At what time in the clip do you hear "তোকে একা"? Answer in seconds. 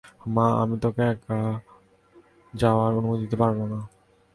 0.83-1.37